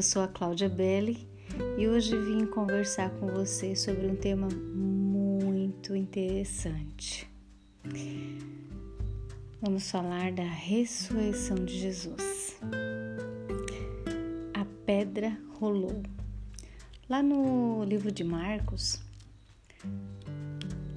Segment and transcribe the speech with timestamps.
[0.00, 1.28] Eu sou a Cláudia Belli
[1.76, 7.30] e hoje vim conversar com você sobre um tema muito interessante.
[9.60, 12.58] Vamos falar da ressurreição de Jesus.
[14.54, 16.02] A pedra rolou.
[17.06, 19.02] Lá no livro de Marcos,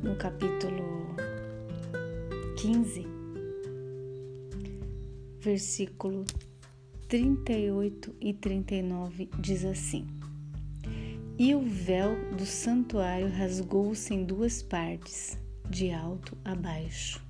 [0.01, 1.13] no capítulo
[2.55, 3.05] 15,
[5.41, 6.23] versículo
[7.13, 10.07] 38 e 39 diz assim:
[11.37, 15.37] E o véu do santuário rasgou-se em duas partes,
[15.69, 17.23] de alto a baixo.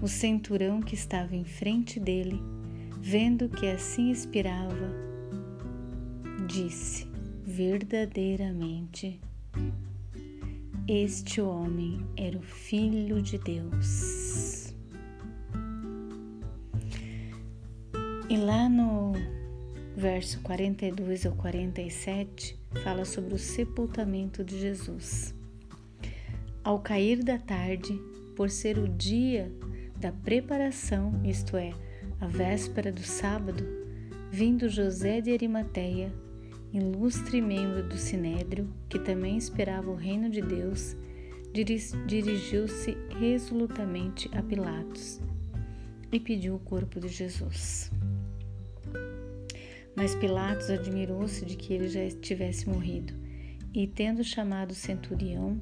[0.00, 2.40] O centurão que estava em frente dele,
[3.00, 4.94] vendo que assim expirava,
[6.46, 7.04] disse:
[7.42, 9.20] Verdadeiramente,
[10.86, 14.61] este homem era o Filho de Deus.
[18.32, 19.12] E lá no
[19.94, 25.34] verso 42 ao 47 fala sobre o sepultamento de Jesus.
[26.64, 27.92] Ao cair da tarde,
[28.34, 29.52] por ser o dia
[30.00, 31.74] da preparação, isto é,
[32.22, 33.66] a véspera do sábado,
[34.30, 36.10] vindo José de Arimateia,
[36.72, 40.96] ilustre membro do Sinédrio, que também esperava o reino de Deus,
[42.06, 45.20] dirigiu-se resolutamente a Pilatos
[46.10, 47.90] e pediu o corpo de Jesus.
[49.94, 53.12] Mas Pilatos admirou-se de que ele já tivesse morrido
[53.74, 55.60] e, tendo chamado o centurião,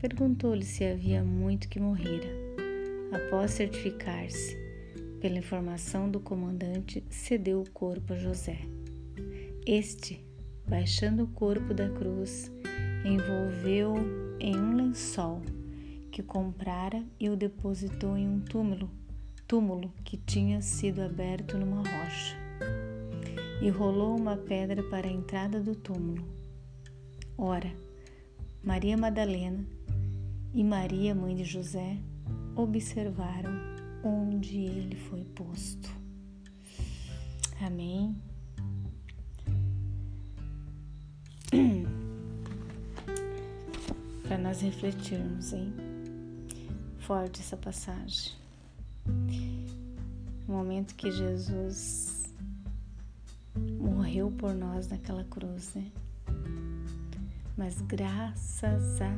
[0.00, 2.26] perguntou-lhe se havia muito que morrera.
[3.12, 4.56] Após certificar-se
[5.20, 8.58] pela informação do comandante, cedeu o corpo a José.
[9.64, 10.24] Este,
[10.68, 12.50] baixando o corpo da cruz,
[13.04, 13.94] envolveu
[14.40, 15.40] em um lençol
[16.10, 18.90] que comprara e o depositou em um túmulo,
[19.46, 22.35] túmulo que tinha sido aberto numa rocha
[23.60, 26.24] e rolou uma pedra para a entrada do túmulo.
[27.38, 27.72] Ora,
[28.62, 29.64] Maria Madalena
[30.54, 31.98] e Maria, mãe de José,
[32.54, 33.52] observaram
[34.02, 35.90] onde ele foi posto.
[37.60, 38.16] Amém.
[44.26, 45.72] Para nós refletirmos, hein?
[46.98, 48.32] Forte essa passagem.
[50.48, 52.15] O momento que Jesus
[54.16, 55.92] morreu por nós naquela cruz, né?
[57.54, 59.12] Mas graças a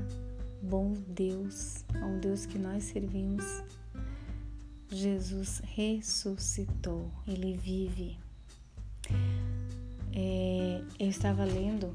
[0.60, 3.44] bom Deus, a um Deus que nós servimos,
[4.90, 8.18] Jesus ressuscitou, ele vive.
[10.12, 11.94] É, eu estava lendo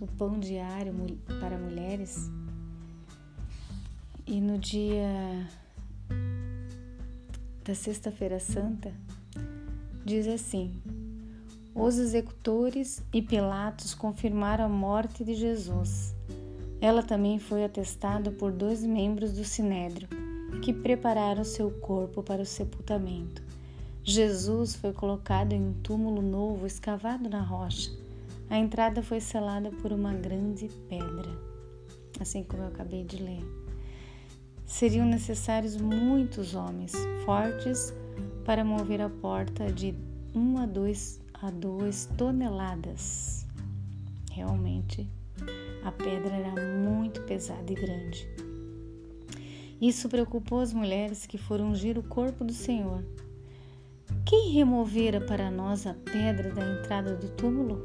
[0.00, 0.94] o Pão Diário
[1.40, 2.30] para Mulheres
[4.24, 5.50] e no dia
[7.64, 8.92] da Sexta-feira Santa
[10.04, 10.80] diz assim:
[11.80, 16.12] os executores e Pilatos confirmaram a morte de Jesus.
[16.80, 20.08] Ela também foi atestada por dois membros do Sinédrio,
[20.60, 23.40] que prepararam seu corpo para o sepultamento.
[24.02, 27.92] Jesus foi colocado em um túmulo novo escavado na rocha.
[28.50, 31.30] A entrada foi selada por uma grande pedra,
[32.18, 33.44] assim como eu acabei de ler.
[34.66, 36.92] Seriam necessários muitos homens
[37.24, 37.94] fortes
[38.44, 39.94] para mover a porta de
[40.34, 43.46] um a dois a duas toneladas.
[44.32, 45.08] Realmente,
[45.84, 48.28] a pedra era muito pesada e grande.
[49.80, 53.04] Isso preocupou as mulheres que foram ungir o corpo do Senhor.
[54.24, 57.80] Quem removera para nós a pedra da entrada do túmulo?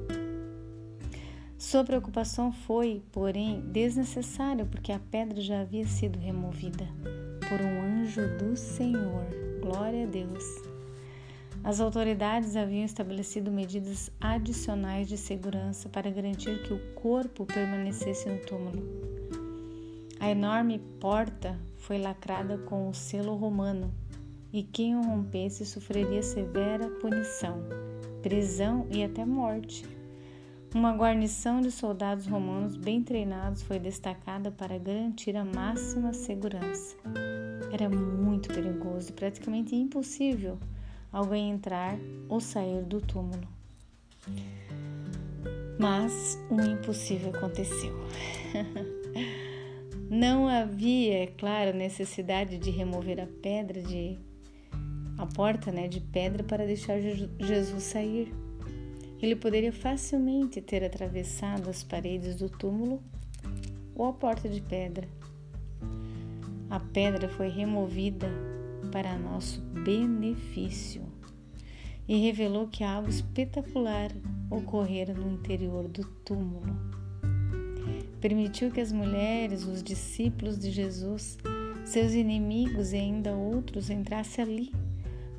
[1.57, 6.87] Sua preocupação foi, porém, desnecessária, porque a pedra já havia sido removida
[7.47, 9.25] por um anjo do Senhor.
[9.61, 10.72] Glória a Deus.
[11.63, 18.37] As autoridades haviam estabelecido medidas adicionais de segurança para garantir que o corpo permanecesse no
[18.39, 18.83] túmulo.
[20.19, 23.93] A enorme porta foi lacrada com o selo romano
[24.51, 27.61] e quem o rompesse sofreria severa punição,
[28.21, 29.85] prisão e até morte.
[30.75, 36.97] Uma guarnição de soldados romanos bem treinados foi destacada para garantir a máxima segurança.
[37.71, 40.59] Era muito perigoso e praticamente impossível
[41.13, 41.95] alguém entrar
[42.27, 43.47] ou sair do túmulo.
[45.79, 47.93] Mas o impossível aconteceu.
[50.09, 54.17] Não havia, é claro, necessidade de remover a pedra de
[55.17, 58.33] a porta, né, de pedra para deixar Jesus sair.
[59.21, 63.01] Ele poderia facilmente ter atravessado as paredes do túmulo
[63.95, 65.07] ou a porta de pedra.
[66.69, 68.27] A pedra foi removida
[68.93, 71.01] para nosso benefício
[72.07, 74.11] e revelou que algo espetacular
[74.51, 76.77] ocorrera no interior do túmulo.
[78.21, 81.39] Permitiu que as mulheres, os discípulos de Jesus,
[81.83, 84.71] seus inimigos e ainda outros entrassem ali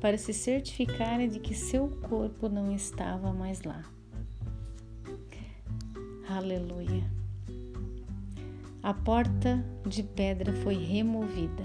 [0.01, 3.85] para se certificarem de que seu corpo não estava mais lá.
[6.27, 7.09] Aleluia.
[8.83, 11.63] A porta de pedra foi removida,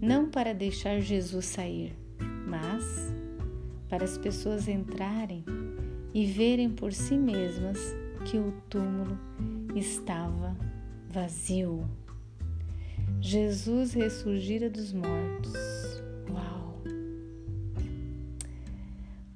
[0.00, 1.96] não para deixar Jesus sair,
[2.46, 3.12] mas
[3.88, 5.44] para as pessoas entrarem
[6.14, 7.78] e verem por si mesmas
[8.24, 9.18] que o túmulo
[9.74, 10.56] estava
[11.08, 11.88] vazio.
[13.20, 15.54] Jesus ressurgira dos mortos.
[16.30, 16.82] Uau!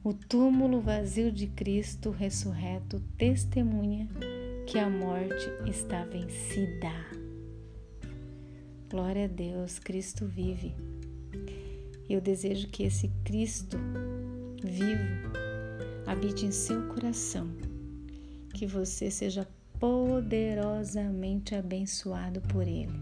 [0.05, 4.09] O túmulo vazio de Cristo ressurreto testemunha
[4.67, 7.22] que a morte está vencida.
[8.93, 10.75] Glória a Deus, Cristo vive.
[12.11, 13.79] Eu desejo que esse Cristo
[14.63, 15.33] vivo
[16.07, 17.49] habite em seu coração,
[18.53, 19.49] que você seja
[19.81, 22.93] poderosamente abençoado por Ele.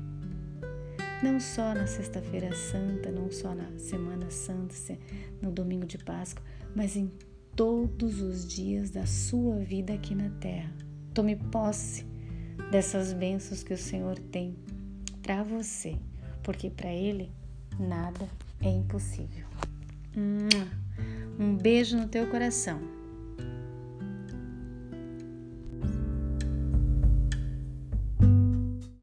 [1.25, 4.97] Não só na Sexta-feira Santa, não só na Semana Santa,
[5.43, 7.11] no domingo de Páscoa, mas em
[7.57, 10.73] todos os dias da sua vida aqui na Terra.
[11.13, 12.07] Tome posse
[12.71, 14.55] dessas bênçãos que o Senhor tem
[15.23, 15.97] para você,
[16.43, 17.31] porque para Ele
[17.79, 18.29] nada
[18.61, 19.47] é impossível.
[21.39, 23.00] Um beijo no teu coração.